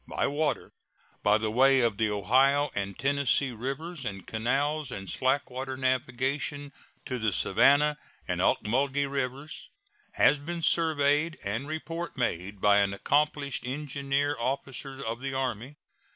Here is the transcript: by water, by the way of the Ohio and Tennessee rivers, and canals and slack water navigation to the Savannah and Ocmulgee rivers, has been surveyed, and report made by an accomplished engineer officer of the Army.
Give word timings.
by 0.07 0.25
water, 0.25 0.73
by 1.21 1.37
the 1.37 1.51
way 1.51 1.79
of 1.81 1.97
the 1.97 2.09
Ohio 2.09 2.71
and 2.73 2.97
Tennessee 2.97 3.51
rivers, 3.51 4.03
and 4.03 4.25
canals 4.25 4.89
and 4.89 5.07
slack 5.07 5.51
water 5.51 5.77
navigation 5.77 6.73
to 7.05 7.19
the 7.19 7.31
Savannah 7.31 7.99
and 8.27 8.41
Ocmulgee 8.41 9.05
rivers, 9.05 9.69
has 10.13 10.39
been 10.39 10.63
surveyed, 10.63 11.37
and 11.45 11.67
report 11.67 12.17
made 12.17 12.59
by 12.59 12.77
an 12.77 12.95
accomplished 12.95 13.63
engineer 13.63 14.35
officer 14.39 15.03
of 15.05 15.21
the 15.21 15.35
Army. 15.35 15.75